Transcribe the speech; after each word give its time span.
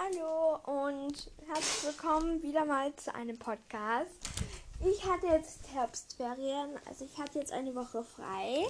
Hallo 0.00 0.60
und 0.64 1.28
herzlich 1.48 1.84
willkommen 1.86 2.40
wieder 2.40 2.64
mal 2.64 2.94
zu 2.94 3.12
einem 3.12 3.36
Podcast. 3.36 4.12
Ich 4.86 5.04
hatte 5.04 5.26
jetzt 5.26 5.72
Herbstferien, 5.72 6.70
also 6.86 7.04
ich 7.04 7.18
hatte 7.18 7.40
jetzt 7.40 7.50
eine 7.50 7.74
Woche 7.74 8.04
frei 8.04 8.64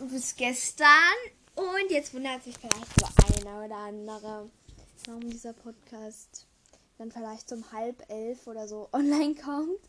bis 0.00 0.36
gestern 0.36 0.86
und 1.54 1.90
jetzt 1.90 2.12
wundert 2.12 2.44
sich 2.44 2.58
vielleicht 2.58 3.00
so 3.00 3.40
einer 3.40 3.64
oder 3.64 3.76
andere, 3.76 4.50
warum 5.06 5.30
dieser 5.30 5.54
Podcast 5.54 6.46
dann 6.98 7.10
vielleicht 7.10 7.50
um 7.52 7.72
halb 7.72 8.04
elf 8.10 8.46
oder 8.46 8.68
so 8.68 8.90
online 8.92 9.34
kommt. 9.34 9.80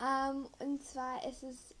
Ähm, 0.00 0.46
und 0.60 0.84
zwar 0.84 1.26
ist 1.26 1.42
es 1.42 1.74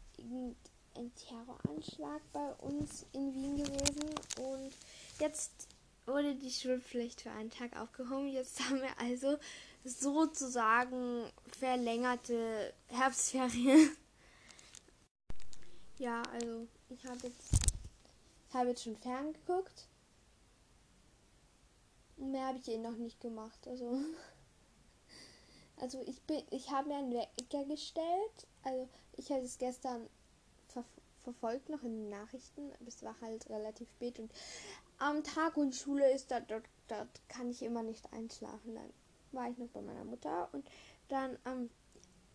ein 0.96 1.12
Terroranschlag 1.14 2.22
bei 2.32 2.52
uns 2.54 3.06
in 3.12 3.32
Wien 3.32 3.56
gewesen 3.58 4.10
und 4.40 4.72
jetzt 5.20 5.68
wurde 6.06 6.34
die 6.34 6.50
Schulpflicht 6.50 7.20
für 7.20 7.30
einen 7.30 7.50
Tag 7.50 7.76
aufgehoben. 7.76 8.28
Jetzt 8.28 8.60
haben 8.60 8.80
wir 8.80 8.98
also 8.98 9.38
sozusagen 9.84 11.30
verlängerte 11.58 12.72
Herbstferien. 12.88 13.90
Ja, 15.98 16.22
also 16.30 16.68
ich 16.90 17.06
habe 17.06 17.18
jetzt, 17.22 17.54
hab 18.52 18.66
jetzt 18.66 18.84
schon 18.84 18.96
ferngeguckt. 18.96 19.88
Mehr 22.18 22.48
habe 22.48 22.58
ich 22.58 22.68
eh 22.68 22.76
noch 22.76 22.96
nicht 22.96 23.18
gemacht. 23.18 23.66
Also, 23.66 23.98
also 25.78 26.02
ich 26.06 26.20
bin, 26.24 26.42
ich 26.50 26.70
habe 26.70 26.88
mir 26.88 26.96
einen 26.96 27.14
Wecker 27.14 27.64
gestellt. 27.64 28.46
Also 28.62 28.90
ich 29.16 29.30
habe 29.30 29.40
es 29.40 29.56
gestern 29.56 30.06
ver 30.68 30.84
verfolgt 31.24 31.70
noch 31.70 31.82
in 31.82 32.02
den 32.02 32.10
Nachrichten. 32.10 32.72
Aber 32.78 32.88
es 32.88 33.02
war 33.02 33.18
halt 33.22 33.48
relativ 33.48 33.88
spät 33.88 34.18
und 34.18 34.30
am 34.98 35.22
Tag 35.22 35.56
und 35.56 35.74
Schule 35.74 36.10
ist, 36.12 36.30
da, 36.30 36.40
dort, 36.40 36.64
dort 36.88 37.28
kann 37.28 37.50
ich 37.50 37.62
immer 37.62 37.82
nicht 37.82 38.12
einschlafen. 38.12 38.74
Dann 38.74 38.92
war 39.32 39.50
ich 39.50 39.58
noch 39.58 39.68
bei 39.68 39.82
meiner 39.82 40.04
Mutter 40.04 40.48
und 40.52 40.68
dann, 41.08 41.38
ähm, 41.44 41.70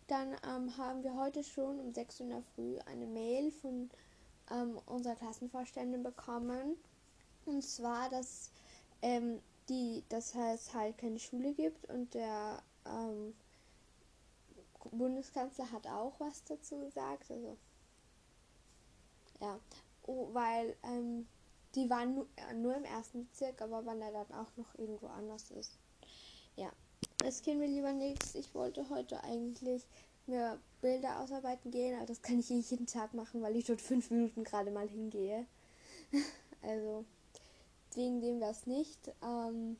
dann 0.06 0.36
ähm, 0.46 0.76
haben 0.76 1.02
wir 1.02 1.14
heute 1.14 1.42
schon 1.42 1.80
um 1.80 1.92
6 1.92 2.20
Uhr 2.20 2.26
in 2.26 2.30
der 2.30 2.42
Früh 2.54 2.78
eine 2.86 3.06
Mail 3.06 3.50
von 3.50 3.90
ähm, 4.50 4.78
unserer 4.86 5.16
Klassenvorständin 5.16 6.02
bekommen. 6.02 6.76
Und 7.44 7.62
zwar, 7.62 8.08
dass, 8.08 8.50
ähm, 9.00 9.40
die, 9.68 10.04
dass 10.08 10.34
es 10.34 10.74
halt 10.74 10.98
keine 10.98 11.18
Schule 11.18 11.52
gibt 11.54 11.88
und 11.88 12.14
der 12.14 12.62
ähm, 12.86 13.34
Bundeskanzler 14.90 15.70
hat 15.70 15.86
auch 15.86 16.18
was 16.18 16.44
dazu 16.44 16.78
gesagt. 16.78 17.30
Also, 17.30 17.56
ja, 19.40 19.58
oh, 20.02 20.28
weil 20.32 20.76
ähm, 20.82 21.26
die 21.74 21.88
waren 21.90 22.14
nur, 22.14 22.26
äh, 22.36 22.54
nur 22.54 22.76
im 22.76 22.84
ersten 22.84 23.26
Bezirk, 23.26 23.60
aber 23.62 23.84
wann 23.84 24.00
er 24.00 24.12
dann 24.12 24.32
auch 24.32 24.56
noch 24.56 24.78
irgendwo 24.78 25.06
anders 25.06 25.50
ist. 25.50 25.78
Ja, 26.56 26.70
es 27.24 27.42
käme 27.42 27.60
mir 27.60 27.68
lieber 27.68 27.92
nichts. 27.92 28.34
Ich 28.34 28.54
wollte 28.54 28.88
heute 28.90 29.22
eigentlich 29.24 29.86
mir 30.26 30.58
Bilder 30.80 31.20
ausarbeiten 31.20 31.70
gehen, 31.70 31.96
aber 31.96 32.06
das 32.06 32.22
kann 32.22 32.38
ich 32.38 32.48
jeden 32.48 32.86
Tag 32.86 33.14
machen, 33.14 33.42
weil 33.42 33.56
ich 33.56 33.64
dort 33.64 33.80
fünf 33.80 34.10
Minuten 34.10 34.44
gerade 34.44 34.70
mal 34.70 34.88
hingehe. 34.88 35.46
also 36.62 37.04
wegen 37.94 38.20
dem 38.20 38.40
das 38.40 38.66
nicht. 38.66 39.12
Ähm, 39.22 39.76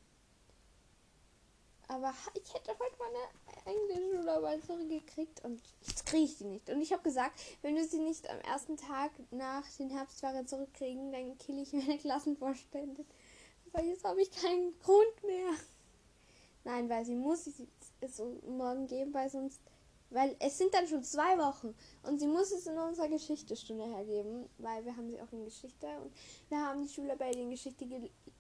aber 1.93 2.15
ich 2.35 2.55
hätte 2.55 2.71
heute 2.79 2.97
meine 2.98 3.77
englische 3.77 4.17
Schularbeit 4.17 4.65
zurückgekriegt 4.65 5.45
und 5.45 5.61
jetzt 5.83 6.07
kriege 6.07 6.25
ich 6.25 6.37
sie 6.37 6.45
nicht. 6.45 6.71
Und 6.71 6.81
ich 6.81 6.93
habe 6.93 7.03
gesagt, 7.03 7.39
wenn 7.61 7.77
wir 7.77 7.85
sie 7.85 7.98
nicht 7.98 8.29
am 8.31 8.41
ersten 8.41 8.77
Tag 8.77 9.11
nach 9.31 9.65
den 9.79 9.91
Herbstferien 9.91 10.47
zurückkriegen, 10.47 11.13
dann 11.13 11.37
kill 11.39 11.59
ich 11.59 11.73
meine 11.73 11.98
Klassenvorstände. 11.98 13.05
Aber 13.73 13.85
jetzt 13.85 14.05
habe 14.05 14.23
ich 14.23 14.31
keinen 14.31 14.79
Grund 14.81 15.23
mehr. 15.25 15.51
Nein, 16.65 16.89
weil 16.89 17.05
sie 17.05 17.15
muss 17.15 17.47
es 18.01 18.23
morgen 18.47 18.87
geben, 18.87 19.13
weil 19.13 19.29
sonst 19.29 19.61
weil 20.12 20.36
es 20.41 20.58
sind 20.58 20.72
dann 20.74 20.86
schon 20.86 21.02
zwei 21.02 21.38
Wochen 21.38 21.74
und 22.02 22.18
sie 22.18 22.27
muss 22.27 22.52
es 22.52 22.67
in 22.67 22.78
unserer 22.78 23.08
Geschichtestunde 23.08 23.84
hergeben, 23.84 24.48
weil 24.58 24.84
wir 24.84 24.96
haben 24.96 25.11
sie 25.11 25.20
auch 25.20 25.33
in 25.33 25.45
Geschichte 25.45 25.86
und 26.02 26.12
wir 26.48 26.58
haben 26.58 26.83
die 26.83 26.92
Schularbeit 26.92 27.36
in 27.36 27.50
Geschichte 27.50 27.86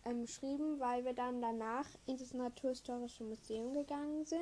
ähm, 0.04 0.22
geschrieben, 0.22 0.78
weil 0.78 1.04
wir 1.04 1.14
dann 1.14 1.40
danach 1.40 1.86
in 2.06 2.18
das 2.18 2.34
Naturhistorische 2.34 3.24
Museum 3.24 3.72
gegangen 3.72 4.24
sind. 4.24 4.40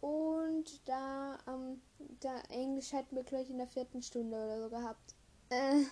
Und 0.00 0.80
da, 0.88 1.38
ähm, 1.46 1.80
da 2.20 2.40
Englisch 2.50 2.92
hätten 2.92 3.14
wir 3.14 3.22
gleich 3.22 3.48
in 3.50 3.58
der 3.58 3.68
vierten 3.68 4.02
Stunde 4.02 4.36
oder 4.36 4.60
so 4.60 4.68
gehabt. 4.68 5.14
Äh, 5.50 5.84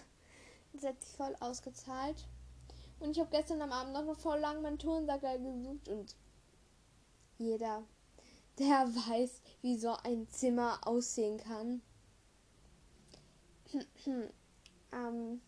das 0.73 0.85
hat 0.85 1.01
sich 1.01 1.17
voll 1.17 1.37
ausgezahlt. 1.41 2.27
Und 2.99 3.13
ich 3.13 3.21
habe 3.21 3.31
gestern 3.31 3.63
am 3.63 3.73
Abend 3.73 3.95
noch 3.95 4.19
voll 4.19 4.39
lang 4.39 4.63
meinen 4.63 4.79
Turnsacker 4.79 5.39
gesucht 5.39 5.89
und 5.89 6.17
jeder 7.39 7.83
der 8.61 8.87
weiß, 9.09 9.41
wie 9.63 9.77
so 9.77 9.97
ein 10.05 10.29
Zimmer 10.29 10.79
aussehen 10.87 11.39
kann. 11.39 11.81
ähm, 14.93 15.41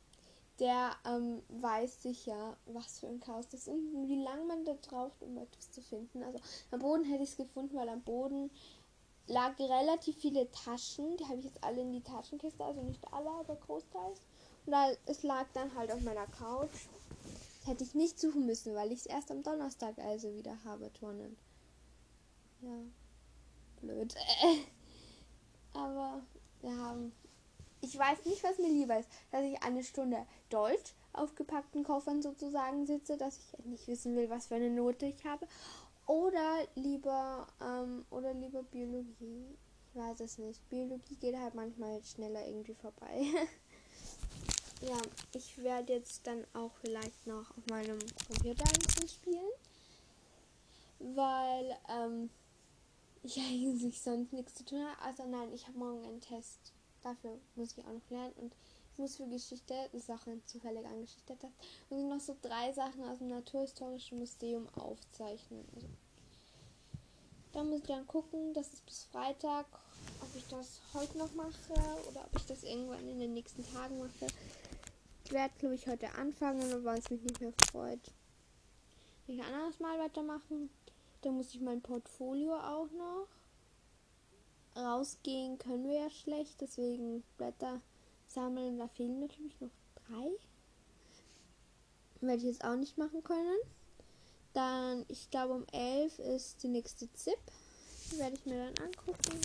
der 0.59 0.93
ähm, 1.05 1.43
weiß 1.49 2.03
sicher, 2.03 2.57
was 2.67 3.01
für 3.01 3.09
ein 3.09 3.21
Chaos 3.21 3.49
das 3.49 3.63
ist 3.63 3.69
und 3.69 4.09
wie 4.09 4.23
lange 4.23 4.45
man 4.45 4.65
da 4.65 4.75
braucht, 4.75 5.23
um 5.23 5.37
etwas 5.37 5.71
zu 5.73 5.83
finden. 5.83 6.23
Also 6.23 6.41
am 6.71 6.81
Boden 6.81 7.05
hätte 7.05 7.23
ich 7.23 7.31
es 7.31 7.37
gefunden, 7.37 7.77
weil 7.77 7.89
am 7.89 8.03
Boden 8.03 8.51
lag 9.27 9.59
relativ 9.59 10.17
viele 10.17 10.51
Taschen. 10.51 11.17
Die 11.19 11.25
habe 11.25 11.39
ich 11.39 11.45
jetzt 11.45 11.63
alle 11.63 11.83
in 11.83 11.93
die 11.93 12.03
Taschenkiste, 12.03 12.65
also 12.65 12.81
nicht 12.83 13.05
alle, 13.13 13.31
aber 13.31 13.57
großteils. 13.57 14.21
Und 14.65 14.73
da, 14.73 14.91
es 15.05 15.23
lag 15.23 15.47
dann 15.53 15.75
halt 15.75 15.93
auf 15.93 16.01
meiner 16.01 16.27
Couch. 16.29 16.71
Das 17.61 17.69
hätte 17.69 17.85
ich 17.85 17.95
nicht 17.95 18.19
suchen 18.19 18.47
müssen, 18.47 18.75
weil 18.75 18.91
ich 18.91 19.01
es 19.01 19.07
erst 19.07 19.31
am 19.31 19.43
Donnerstag 19.43 19.99
also 19.99 20.35
wieder 20.35 20.57
habe, 20.65 20.93
Turnen. 20.93 21.37
Ja 22.63 22.79
blöd. 23.83 24.15
Aber 25.75 26.23
wir 26.63 26.77
haben. 26.77 27.13
Ich 27.81 27.99
weiß 27.99 28.25
nicht, 28.27 28.45
was 28.45 28.59
mir 28.59 28.69
lieber 28.69 28.99
ist, 28.99 29.09
dass 29.33 29.43
ich 29.43 29.61
eine 29.63 29.83
Stunde 29.83 30.25
Deutsch 30.51 30.95
auf 31.13 31.35
gepackten 31.35 31.83
Koffern 31.83 32.23
sozusagen 32.23 32.87
sitze, 32.87 33.17
dass 33.17 33.39
ich 33.39 33.67
nicht 33.67 33.89
wissen 33.89 34.15
will, 34.17 34.31
was 34.31 34.47
für 34.47 34.55
eine 34.55 34.71
Note 34.71 35.07
ich 35.07 35.25
habe. 35.25 35.47
Oder 36.07 36.67
lieber, 36.75 37.47
ähm, 37.61 38.05
oder 38.11 38.35
lieber 38.35 38.63
Biologie. 38.63 39.59
Ich 39.89 40.01
weiß 40.01 40.21
es 40.21 40.39
nicht. 40.39 40.69
Biologie 40.69 41.17
geht 41.17 41.37
halt 41.37 41.55
manchmal 41.55 42.03
schneller 42.05 42.47
irgendwie 42.47 42.75
vorbei. 42.75 43.25
ja, 44.81 44.97
ich 45.35 45.59
werde 45.63 45.95
jetzt 45.95 46.27
dann 46.27 46.45
auch 46.55 46.73
vielleicht 46.83 47.27
noch 47.27 47.51
auf 47.51 47.67
meinem 47.69 47.99
Computer 48.27 48.65
ein 48.65 48.87
bisschen 48.87 49.09
spielen. 49.09 49.51
Weil, 50.99 51.77
ähm, 51.89 52.31
ich 53.23 53.39
eigentlich 53.39 54.01
sonst 54.01 54.33
nichts 54.33 54.55
zu 54.55 54.65
tun 54.65 54.81
habe. 54.81 55.03
Also 55.03 55.25
nein, 55.27 55.53
ich 55.53 55.67
habe 55.67 55.79
morgen 55.79 56.05
einen 56.05 56.21
Test. 56.21 56.73
Dafür 57.03 57.39
muss 57.57 57.77
ich 57.77 57.85
auch 57.85 57.93
noch 57.93 58.11
lernen 58.11 58.33
und 58.37 58.55
ich 58.93 58.99
muss 58.99 59.17
für 59.17 59.27
Geschichte, 59.27 59.75
das 59.93 60.03
ist 60.03 60.11
auch 60.11 60.27
ein 60.27 60.43
zufällig 60.47 60.85
angeschichtet 60.85 61.43
hat, 61.43 61.51
muss 61.89 62.01
ich 62.01 62.07
noch 62.07 62.21
so 62.21 62.37
drei 62.43 62.73
Sachen 62.73 63.03
aus 63.05 63.19
dem 63.19 63.29
Naturhistorischen 63.29 64.19
Museum 64.19 64.69
aufzeichnen. 64.75 65.65
Also, 65.75 65.89
da 67.53 67.65
muss 67.65 67.81
ich 67.81 67.87
dann 67.87 68.07
gucken, 68.07 68.53
das 68.55 68.73
ist 68.73 68.85
bis 68.87 69.05
Freitag, 69.05 69.67
ob 70.21 70.37
ich 70.37 70.47
das 70.49 70.81
heute 70.95 71.19
noch 71.19 71.33
mache 71.35 71.73
oder 72.11 72.25
ob 72.25 72.37
ich 72.37 72.47
das 72.47 72.63
irgendwann 72.65 73.09
in 73.09 73.19
den 73.19 73.33
nächsten 73.33 73.65
Tagen 73.73 73.99
mache. 73.99 74.27
Ich 75.25 75.33
werde, 75.33 75.55
glaube 75.59 75.75
ich, 75.75 75.87
heute 75.87 76.15
anfangen, 76.15 76.85
weil 76.85 76.99
es 76.99 77.11
mich 77.11 77.23
nicht 77.23 77.41
mehr 77.41 77.55
freut. 77.71 78.01
Ich 79.27 79.39
kann 79.39 79.53
anderes 79.55 79.81
Mal 79.81 79.99
weitermachen. 79.99 80.69
Da 81.23 81.31
muss 81.31 81.55
ich 81.55 81.61
mein 81.61 81.81
Portfolio 81.81 82.57
auch 82.57 82.91
noch. 82.91 83.29
Rausgehen 84.75 85.59
können 85.59 85.89
wir 85.89 86.01
ja 86.01 86.11
schlecht, 86.11 86.61
deswegen 86.61 87.23
Blätter 87.37 87.81
sammeln. 88.27 88.79
Da 88.79 88.89
fehlen 88.89 89.21
natürlich 89.21 89.61
noch 89.61 89.71
drei. 89.95 90.31
Werde 92.21 92.39
ich 92.39 92.45
jetzt 92.45 92.65
auch 92.65 92.77
nicht 92.77 92.99
machen 92.99 93.23
können. 93.23 93.59
Dann, 94.53 95.05
ich 95.09 95.31
glaube, 95.31 95.55
um 95.55 95.67
11 95.73 96.19
ist 96.19 96.63
die 96.63 96.69
nächste 96.69 97.13
ZIP. 97.13 97.39
Die 98.11 98.19
werde 98.19 98.37
ich 98.37 98.45
mir 98.45 98.73
dann 98.73 98.87
angucken. 98.87 99.41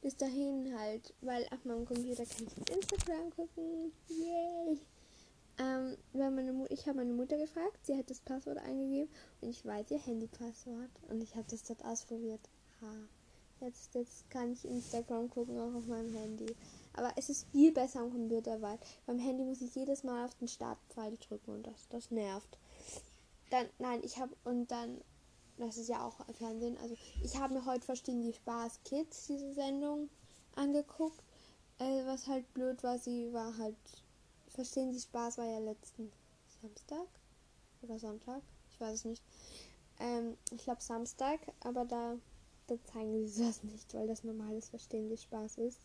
Bis 0.00 0.16
dahin 0.16 0.76
halt, 0.76 1.14
weil 1.20 1.46
auf 1.52 1.64
meinem 1.64 1.86
Computer 1.86 2.26
kann 2.26 2.46
ich 2.46 2.56
jetzt 2.56 2.70
Instagram 2.70 3.30
gucken. 3.30 3.92
Yay! 4.08 4.80
Ähm, 5.58 5.96
weil 6.12 6.30
meine 6.30 6.66
ich 6.70 6.86
habe 6.86 6.98
meine 6.98 7.12
Mutter 7.12 7.36
gefragt, 7.36 7.84
sie 7.84 7.96
hat 7.96 8.10
das 8.10 8.20
Passwort 8.20 8.58
eingegeben 8.58 9.10
und 9.40 9.50
ich 9.50 9.64
weiß 9.64 9.90
ihr 9.90 9.98
Handypasswort 9.98 10.90
und 11.08 11.20
ich 11.20 11.34
habe 11.34 11.44
das 11.50 11.62
dort 11.62 11.84
ausprobiert. 11.84 12.40
Ha. 12.80 12.86
Jetzt, 13.60 13.94
jetzt 13.94 14.28
kann 14.28 14.52
ich 14.52 14.64
Instagram 14.64 15.30
gucken, 15.30 15.58
auch 15.60 15.74
auf 15.74 15.86
meinem 15.86 16.12
Handy. 16.14 16.56
Aber 16.94 17.12
es 17.16 17.28
ist 17.28 17.46
viel 17.52 17.70
besser 17.72 18.00
am 18.00 18.10
Computer, 18.10 18.60
weil 18.60 18.78
beim 19.06 19.18
Handy 19.20 19.44
muss 19.44 19.62
ich 19.62 19.74
jedes 19.74 20.02
Mal 20.02 20.24
auf 20.24 20.34
den 20.34 20.48
Startpfeil 20.48 21.16
drücken 21.18 21.52
und 21.52 21.66
das, 21.66 21.88
das 21.88 22.10
nervt. 22.10 22.58
Dann, 23.50 23.66
nein, 23.78 24.00
ich 24.02 24.18
habe, 24.18 24.34
und 24.44 24.70
dann, 24.70 25.00
das 25.58 25.76
ist 25.76 25.88
ja 25.88 26.04
auch 26.04 26.26
Fernsehen, 26.34 26.76
also 26.78 26.96
ich 27.22 27.38
habe 27.38 27.54
mir 27.54 27.64
heute 27.64 27.86
Verstehen 27.86 28.22
die 28.22 28.32
Spaß 28.32 28.80
Kids, 28.84 29.26
diese 29.28 29.52
Sendung, 29.52 30.08
angeguckt. 30.56 31.22
Äh, 31.78 32.04
was 32.06 32.26
halt 32.26 32.52
blöd 32.54 32.82
war, 32.82 32.98
sie 32.98 33.32
war 33.32 33.56
halt 33.58 33.76
Verstehen 34.54 34.92
Sie 34.92 35.00
Spaß 35.00 35.38
war 35.38 35.46
ja 35.46 35.58
letzten 35.58 36.12
Samstag 36.60 37.06
oder 37.80 37.98
Sonntag. 37.98 38.42
Ich 38.70 38.80
weiß 38.80 38.94
es 38.94 39.04
nicht. 39.04 39.22
Ähm, 39.98 40.36
ich 40.50 40.64
glaube 40.64 40.82
Samstag, 40.82 41.40
aber 41.60 41.84
da, 41.84 42.16
da 42.66 42.76
zeigen 42.92 43.26
sie 43.26 43.44
das 43.44 43.62
nicht, 43.62 43.94
weil 43.94 44.06
das 44.06 44.24
normales 44.24 44.68
Verstehen 44.68 45.08
des 45.08 45.22
Spaß 45.22 45.58
ist. 45.58 45.80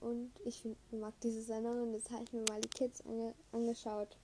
Und 0.00 0.32
ich 0.46 0.62
find, 0.62 0.76
mag 0.92 1.12
diese 1.22 1.42
Sendung 1.42 1.82
und 1.82 1.92
jetzt 1.92 2.10
habe 2.10 2.24
ich 2.24 2.32
mir 2.32 2.44
mal 2.48 2.60
die 2.60 2.68
Kids 2.68 3.04
ange 3.04 3.34
angeschaut. 3.52 4.16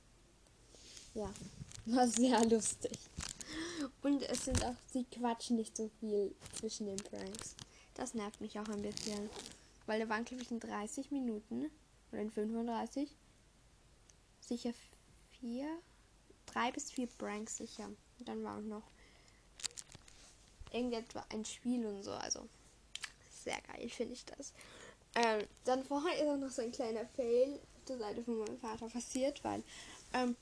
Ja, 1.14 1.31
war 1.87 2.08
sehr 2.08 2.43
lustig. 2.47 2.99
Und 4.03 4.23
es 4.23 4.47
sind 4.47 4.64
auch, 4.64 4.75
sie 4.91 5.05
quatschen 5.05 5.56
nicht 5.56 5.76
so 5.76 5.91
viel 6.00 6.35
zwischen 6.55 6.87
den 6.87 6.97
Pranks. 6.97 7.55
Das 7.94 8.14
nervt 8.14 8.41
mich 8.41 8.58
auch 8.58 8.69
ein 8.69 8.81
bisschen. 8.81 9.29
Weil 9.85 10.00
da 10.00 10.08
waren, 10.08 10.25
glaube 10.25 10.43
ich, 10.43 10.50
in 10.50 10.61
30 10.61 11.11
Minuten 11.11 11.70
oder 12.12 12.23
in 12.23 12.31
35 12.31 13.11
sicher 14.41 14.73
vier, 15.41 15.67
drei 16.47 16.70
bis 16.73 16.91
vier 16.91 17.08
Pranks 17.19 17.56
sicher. 17.58 17.91
Und 18.19 18.29
dann 18.29 18.43
war 18.44 18.58
auch 18.58 18.62
noch 18.62 18.85
irgendetwa 20.73 21.25
ein 21.31 21.44
Spiel 21.44 21.87
und 21.87 22.03
so. 22.03 22.12
Also 22.12 22.49
sehr 23.31 23.61
geil 23.62 23.88
finde 23.88 24.14
ich 24.14 24.25
das. 24.25 24.53
Ähm, 25.14 25.47
dann 25.64 25.85
vorher 25.85 26.17
ist 26.17 26.29
auch 26.29 26.37
noch 26.37 26.50
so 26.50 26.62
ein 26.62 26.73
kleiner 26.73 27.06
Fail 27.17 27.55
auf 27.55 27.85
der 27.88 27.99
Seite 27.99 28.23
von 28.23 28.38
meinem 28.38 28.58
Vater 28.58 28.88
passiert, 28.88 29.43
weil 29.44 29.62
ähm, 30.12 30.37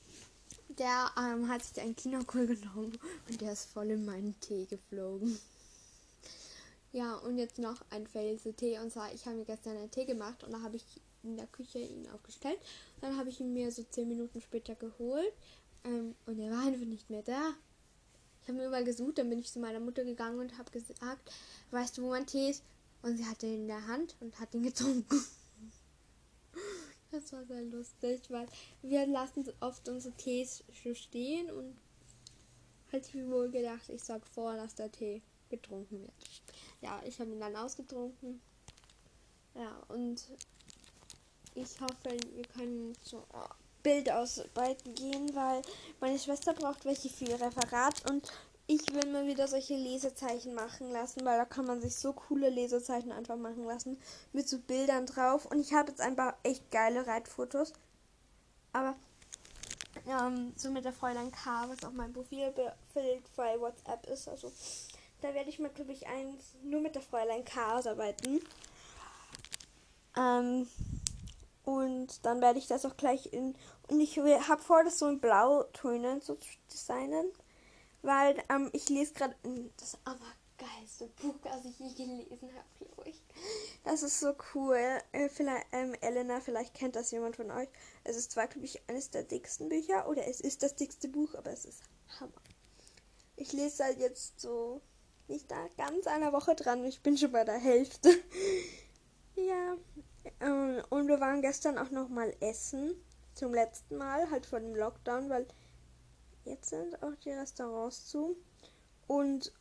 der 0.69 1.11
ähm, 1.17 1.47
hat 1.47 1.63
sich 1.63 1.81
einen 1.81 1.95
Kinokohl 1.95 2.47
genommen 2.47 2.97
und 3.29 3.41
der 3.41 3.53
ist 3.53 3.65
voll 3.71 3.91
in 3.91 4.05
meinen 4.05 4.39
Tee 4.39 4.65
geflogen. 4.65 5.39
Ja, 6.95 7.15
und 7.15 7.37
jetzt 7.37 7.59
noch 7.59 7.81
ein 7.89 8.07
zu 8.07 8.53
Tee. 8.53 8.79
Und 8.79 8.89
zwar, 8.89 9.13
ich 9.13 9.25
habe 9.25 9.35
mir 9.35 9.43
gestern 9.43 9.75
einen 9.75 9.91
Tee 9.91 10.05
gemacht 10.05 10.45
und 10.45 10.53
da 10.53 10.61
habe 10.61 10.77
ich 10.77 10.85
in 11.23 11.35
der 11.35 11.47
Küche 11.47 11.79
ihn 11.79 12.07
aufgestellt. 12.09 12.57
Dann 13.01 13.17
habe 13.17 13.27
ich 13.27 13.41
ihn 13.41 13.51
mir 13.51 13.69
so 13.69 13.83
10 13.83 14.07
Minuten 14.07 14.39
später 14.39 14.75
geholt. 14.75 15.33
Ähm, 15.83 16.15
und 16.25 16.39
er 16.39 16.51
war 16.51 16.65
einfach 16.65 16.85
nicht 16.85 17.09
mehr 17.09 17.21
da. 17.21 17.53
Ich 18.41 18.47
habe 18.47 18.59
mir 18.59 18.67
überall 18.67 18.85
gesucht, 18.85 19.17
dann 19.17 19.29
bin 19.29 19.39
ich 19.39 19.51
zu 19.51 19.59
meiner 19.59 19.81
Mutter 19.81 20.05
gegangen 20.05 20.39
und 20.39 20.57
habe 20.57 20.71
gesagt, 20.71 21.33
weißt 21.71 21.97
du, 21.97 22.03
wo 22.03 22.11
mein 22.11 22.27
Tee 22.27 22.51
ist? 22.51 22.63
Und 23.01 23.17
sie 23.17 23.25
hatte 23.25 23.45
ihn 23.45 23.63
in 23.63 23.67
der 23.67 23.87
Hand 23.87 24.15
und 24.21 24.39
hat 24.39 24.53
ihn 24.53 24.63
getrunken. 24.63 25.19
Das 27.11 27.31
war 27.31 27.45
sehr 27.45 27.61
lustig, 27.61 28.23
weil 28.29 28.45
wir 28.81 29.07
lassen 29.07 29.45
oft 29.61 29.87
unsere 29.87 30.13
Tees 30.15 30.65
stehen 30.93 31.49
und 31.49 31.77
halt 32.91 33.07
ich 33.07 33.25
wohl 33.27 33.49
gedacht, 33.51 33.87
ich 33.87 34.03
sag 34.03 34.25
vor, 34.27 34.55
dass 34.55 34.75
der 34.75 34.91
Tee 34.91 35.21
getrunken 35.57 36.01
wird. 36.01 36.13
Ja, 36.81 37.01
ich 37.05 37.19
habe 37.19 37.31
ihn 37.31 37.39
dann 37.39 37.55
ausgetrunken. 37.55 38.41
Ja, 39.53 39.81
und 39.87 40.23
ich 41.53 41.79
hoffe, 41.79 42.17
wir 42.33 42.45
können 42.47 42.93
zu 43.01 43.23
Bildausarbeiten 43.83 44.95
gehen, 44.95 45.33
weil 45.35 45.61
meine 46.01 46.19
Schwester 46.19 46.53
braucht 46.53 46.85
welche 46.85 47.09
für 47.09 47.25
ihr 47.25 47.39
Referat 47.39 48.09
und 48.09 48.31
ich 48.67 48.81
will 48.93 49.11
mir 49.11 49.27
wieder 49.27 49.47
solche 49.47 49.75
Lesezeichen 49.75 50.55
machen 50.55 50.91
lassen, 50.91 51.23
weil 51.23 51.37
da 51.37 51.45
kann 51.45 51.65
man 51.65 51.81
sich 51.81 51.95
so 51.95 52.13
coole 52.13 52.49
Lesezeichen 52.49 53.11
einfach 53.11 53.37
machen 53.37 53.63
lassen 53.63 53.99
mit 54.33 54.49
so 54.49 54.57
Bildern 54.57 55.05
drauf. 55.05 55.45
Und 55.45 55.59
ich 55.59 55.71
habe 55.73 55.91
jetzt 55.91 56.01
ein 56.01 56.15
paar 56.15 56.35
echt 56.41 56.71
geile 56.71 57.05
Reitfotos. 57.05 57.73
Aber 58.73 58.95
ähm, 60.07 60.51
so 60.55 60.71
mit 60.71 60.83
der 60.83 60.93
Fräulein 60.93 61.31
K, 61.31 61.69
was 61.69 61.83
auch 61.83 61.91
mein 61.91 62.11
Profilbild 62.11 62.73
bei 63.35 63.59
WhatsApp 63.59 64.07
ist. 64.07 64.27
Also 64.27 64.51
da 65.25 65.33
werde 65.33 65.49
ich 65.49 65.59
mal, 65.59 65.69
glaube 65.69 65.91
ich, 65.91 66.07
eins 66.07 66.55
nur 66.63 66.81
mit 66.81 66.95
der 66.95 67.01
Fräulein 67.01 67.45
K 67.45 67.77
ausarbeiten. 67.77 68.41
Ähm, 70.17 70.67
und 71.63 72.25
dann 72.25 72.41
werde 72.41 72.59
ich 72.59 72.67
das 72.67 72.85
auch 72.85 72.95
gleich 72.95 73.33
in. 73.33 73.55
Und 73.89 73.99
ich 73.99 74.17
habe 74.17 74.61
vor, 74.61 74.83
das 74.83 74.99
so 74.99 75.07
in 75.07 75.19
Blautönen 75.19 76.21
zu 76.21 76.37
designen 76.71 77.31
weil 78.05 78.41
ähm, 78.49 78.69
ich 78.71 78.87
lese 78.89 79.13
gerade 79.13 79.35
das 79.77 79.97
allergeilste 80.05 81.07
Buch, 81.21 81.35
das 81.41 81.65
ich 81.65 81.79
je 81.79 81.93
gelesen 81.93 82.49
habe, 82.53 82.85
glaube 82.85 83.09
ich. 83.09 83.21
Das 83.83 84.03
ist 84.03 84.19
so 84.19 84.33
cool. 84.53 84.77
Äh, 85.11 85.27
vielleicht, 85.29 85.65
ähm, 85.71 85.95
Elena, 86.01 86.39
vielleicht 86.39 86.75
kennt 86.75 86.95
das 86.95 87.11
jemand 87.11 87.35
von 87.35 87.49
euch. 87.51 87.67
Es 88.03 88.15
ist 88.15 88.31
zwar, 88.31 88.47
glaube 88.47 88.65
ich, 88.65 88.87
eines 88.87 89.09
der 89.09 89.23
dicksten 89.23 89.69
Bücher 89.69 90.07
oder 90.07 90.27
es 90.27 90.39
ist 90.39 90.61
das 90.61 90.75
dickste 90.75 91.07
Buch, 91.07 91.33
aber 91.33 91.51
es 91.51 91.65
ist 91.65 91.81
Hammer. 92.19 92.41
Ich 93.37 93.51
lese 93.53 93.83
halt 93.83 93.99
jetzt 93.99 94.39
so 94.39 94.81
nicht 95.27 95.49
da 95.49 95.67
ganz 95.77 96.07
einer 96.07 96.33
Woche 96.33 96.55
dran. 96.55 96.85
Ich 96.85 97.01
bin 97.01 97.17
schon 97.17 97.31
bei 97.31 97.43
der 97.43 97.57
Hälfte. 97.57 98.09
ja. 99.35 99.75
Ähm, 100.39 100.81
und 100.89 101.07
wir 101.07 101.19
waren 101.19 101.41
gestern 101.41 101.77
auch 101.77 101.91
noch 101.91 102.09
mal 102.09 102.35
essen. 102.39 102.95
Zum 103.33 103.53
letzten 103.53 103.97
Mal, 103.97 104.29
halt 104.31 104.45
vor 104.45 104.59
dem 104.59 104.75
Lockdown, 104.75 105.29
weil 105.29 105.45
Jetzt 106.45 106.69
sind 106.69 107.01
auch 107.01 107.15
die 107.23 107.31
Restaurants 107.31 108.05
zu. 108.05 108.37
Und 109.07 109.51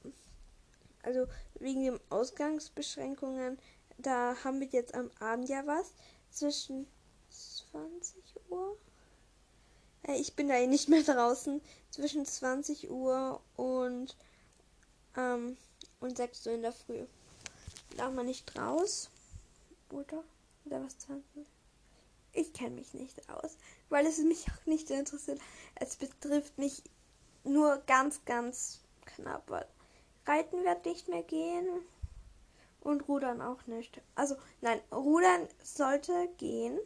also 1.03 1.27
wegen 1.59 1.83
den 1.83 2.01
Ausgangsbeschränkungen, 2.11 3.59
da 3.99 4.37
haben 4.45 4.61
wir 4.61 4.69
jetzt 4.69 4.95
am 4.95 5.11
Abend 5.19 5.49
ja 5.49 5.67
was 5.67 5.93
zwischen 6.31 6.87
20 7.31 8.23
Uhr. 8.51 8.77
Äh, 10.03 10.17
ich 10.17 10.37
bin 10.37 10.49
da 10.49 10.57
eh 10.57 10.67
nicht 10.67 10.91
mehr 10.91 11.03
draußen. 11.07 11.63
Zwischen 11.91 12.27
20 12.27 12.91
Uhr 12.91 13.41
und, 13.57 14.17
ähm, 15.17 15.57
und 16.01 16.17
6 16.17 16.47
Uhr 16.47 16.53
in 16.55 16.63
der 16.63 16.73
Früh. 16.73 17.05
Darf 17.97 18.13
man 18.13 18.27
nicht 18.27 18.59
raus? 18.59 19.11
Oder? 19.91 20.25
Oder 20.65 20.83
was 20.83 20.99
20? 20.99 21.47
ich 22.35 22.53
kenne 22.53 22.77
mich 22.77 22.93
nicht 22.95 23.29
aus, 23.31 23.57
weil 23.89 24.07
es 24.07 24.19
mich 24.19 24.47
auch 24.49 24.67
nicht 24.67 24.91
interessiert. 24.91 25.41
Es 25.77 25.97
betrifft 25.97 26.59
mich 26.59 26.83
nur 27.45 27.79
ganz, 27.87 28.25
ganz 28.25 28.81
knapp. 29.05 29.45
Weil 29.49 29.67
Reiten 30.27 30.65
wird 30.65 30.85
nicht 30.85 31.09
mehr 31.09 31.23
gehen 31.23 31.67
und 32.81 33.09
Rudern 33.09 33.41
auch 33.41 33.67
nicht. 33.67 34.01
Also 34.15 34.37
nein, 34.61 34.81
Rudern 34.93 35.49
sollte 35.63 36.29
gehen. 36.39 36.79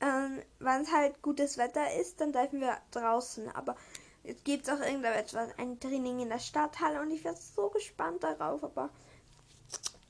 Ähm, 0.00 0.42
Wenn 0.58 0.82
es 0.82 0.92
halt 0.92 1.20
gutes 1.20 1.58
Wetter 1.58 1.94
ist, 2.00 2.20
dann 2.20 2.32
dürfen 2.32 2.60
wir 2.60 2.78
draußen. 2.90 3.48
Aber 3.50 3.76
jetzt 4.24 4.44
gibt 4.44 4.68
es 4.68 4.72
auch 4.72 4.80
irgendetwas, 4.80 5.50
ein 5.58 5.78
Training 5.80 6.20
in 6.20 6.28
der 6.28 6.38
Stadthalle 6.38 7.00
und 7.00 7.10
ich 7.10 7.22
bin 7.22 7.34
so 7.36 7.68
gespannt 7.70 8.22
darauf. 8.22 8.62
Aber 8.64 8.90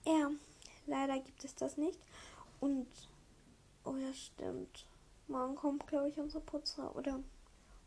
ja, 0.04 0.30
leider 0.86 1.18
gibt 1.18 1.44
es 1.44 1.54
das 1.54 1.76
nicht. 1.76 1.98
Und 2.60 2.86
Oh 3.84 3.96
ja, 3.96 4.12
stimmt. 4.12 4.86
Morgen 5.26 5.56
kommt, 5.56 5.86
glaube 5.86 6.08
ich, 6.08 6.18
unser 6.18 6.40
Putzer. 6.40 6.94
Oder 6.94 7.20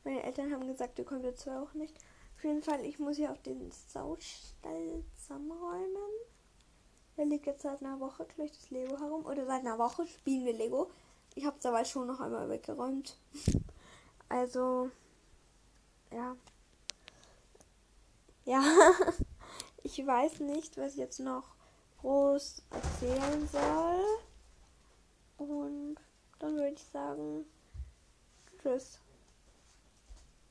meine 0.03 0.23
Eltern 0.23 0.51
haben 0.51 0.67
gesagt, 0.67 0.97
ihr 0.97 1.05
kommt 1.05 1.23
jetzt 1.23 1.47
auch 1.47 1.73
nicht. 1.75 1.95
Auf 2.35 2.43
jeden 2.43 2.63
Fall, 2.63 2.83
ich 2.83 2.97
muss 2.97 3.17
hier 3.17 3.31
auf 3.31 3.41
den 3.43 3.71
Saustall 3.71 5.03
zusammenräumen. 5.15 6.11
Der 7.15 7.25
liegt 7.25 7.45
jetzt 7.45 7.61
seit 7.61 7.81
einer 7.81 7.99
Woche, 7.99 8.25
glaube 8.25 8.45
ich, 8.45 8.57
das 8.57 8.71
Lego 8.71 8.99
herum. 8.99 9.25
Oder 9.25 9.45
seit 9.45 9.61
einer 9.61 9.77
Woche 9.77 10.07
spielen 10.07 10.45
wir 10.45 10.53
Lego. 10.53 10.89
Ich 11.35 11.45
habe 11.45 11.57
es 11.59 11.65
aber 11.65 11.85
schon 11.85 12.07
noch 12.07 12.19
einmal 12.19 12.49
weggeräumt. 12.49 13.17
Also, 14.29 14.89
ja. 16.13 16.35
Ja, 18.45 18.61
ich 19.83 20.05
weiß 20.05 20.41
nicht, 20.41 20.77
was 20.77 20.93
ich 20.93 20.99
jetzt 20.99 21.19
noch 21.19 21.55
groß 22.01 22.61
erzählen 22.69 23.47
soll. 23.47 24.03
Und 25.37 25.95
dann 26.39 26.55
würde 26.55 26.73
ich 26.73 26.83
sagen, 26.83 27.45
tschüss. 28.61 28.99